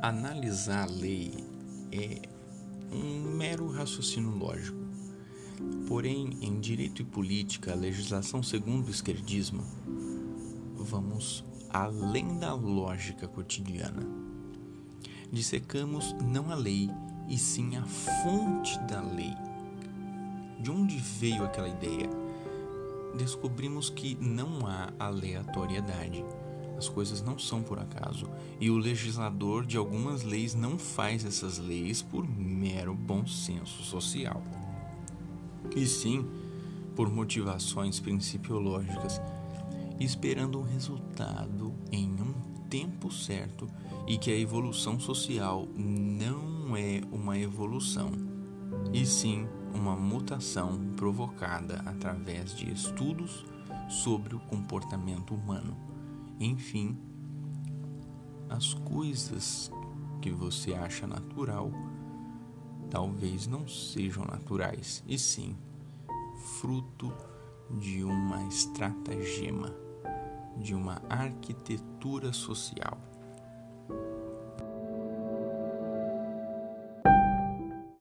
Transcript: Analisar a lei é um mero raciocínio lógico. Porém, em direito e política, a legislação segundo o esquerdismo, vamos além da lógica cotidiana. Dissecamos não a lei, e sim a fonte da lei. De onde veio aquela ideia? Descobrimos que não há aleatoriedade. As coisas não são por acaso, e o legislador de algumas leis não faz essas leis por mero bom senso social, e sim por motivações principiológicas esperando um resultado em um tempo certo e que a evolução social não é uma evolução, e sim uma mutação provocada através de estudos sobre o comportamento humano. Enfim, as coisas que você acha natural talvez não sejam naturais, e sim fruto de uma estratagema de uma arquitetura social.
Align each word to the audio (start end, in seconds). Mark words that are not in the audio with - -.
Analisar 0.00 0.84
a 0.84 0.86
lei 0.86 1.34
é 1.90 2.22
um 2.92 3.36
mero 3.36 3.68
raciocínio 3.68 4.30
lógico. 4.30 4.78
Porém, 5.88 6.38
em 6.40 6.60
direito 6.60 7.02
e 7.02 7.04
política, 7.04 7.72
a 7.72 7.74
legislação 7.74 8.40
segundo 8.40 8.86
o 8.86 8.90
esquerdismo, 8.92 9.64
vamos 10.76 11.44
além 11.68 12.38
da 12.38 12.54
lógica 12.54 13.26
cotidiana. 13.26 14.06
Dissecamos 15.32 16.14
não 16.24 16.52
a 16.52 16.54
lei, 16.54 16.88
e 17.28 17.36
sim 17.36 17.76
a 17.76 17.82
fonte 17.84 18.78
da 18.84 19.02
lei. 19.02 19.34
De 20.60 20.70
onde 20.70 20.96
veio 20.96 21.44
aquela 21.44 21.68
ideia? 21.68 22.08
Descobrimos 23.18 23.90
que 23.90 24.14
não 24.14 24.64
há 24.64 24.92
aleatoriedade. 24.96 26.24
As 26.78 26.88
coisas 26.88 27.20
não 27.20 27.38
são 27.38 27.62
por 27.62 27.78
acaso, 27.78 28.30
e 28.58 28.70
o 28.70 28.78
legislador 28.78 29.66
de 29.66 29.76
algumas 29.76 30.22
leis 30.22 30.54
não 30.54 30.78
faz 30.78 31.24
essas 31.24 31.58
leis 31.58 32.00
por 32.00 32.26
mero 32.26 32.94
bom 32.94 33.26
senso 33.26 33.82
social, 33.82 34.40
e 35.76 35.84
sim 35.86 36.24
por 36.94 37.10
motivações 37.10 38.00
principiológicas 38.00 39.20
esperando 40.00 40.60
um 40.60 40.62
resultado 40.62 41.74
em 41.90 42.08
um 42.08 42.32
tempo 42.68 43.10
certo 43.12 43.68
e 44.06 44.16
que 44.16 44.30
a 44.30 44.38
evolução 44.38 44.98
social 45.00 45.66
não 45.76 46.76
é 46.76 47.00
uma 47.10 47.36
evolução, 47.36 48.10
e 48.92 49.04
sim 49.04 49.46
uma 49.74 49.96
mutação 49.96 50.78
provocada 50.96 51.82
através 51.84 52.54
de 52.54 52.72
estudos 52.72 53.44
sobre 53.88 54.34
o 54.34 54.40
comportamento 54.40 55.34
humano. 55.34 55.76
Enfim, 56.40 56.96
as 58.48 58.74
coisas 58.74 59.70
que 60.20 60.30
você 60.30 60.74
acha 60.74 61.06
natural 61.06 61.70
talvez 62.90 63.46
não 63.46 63.68
sejam 63.68 64.24
naturais, 64.24 65.02
e 65.06 65.18
sim 65.18 65.56
fruto 66.60 67.12
de 67.78 68.02
uma 68.02 68.44
estratagema 68.46 69.74
de 70.56 70.74
uma 70.74 71.00
arquitetura 71.08 72.32
social. 72.32 72.98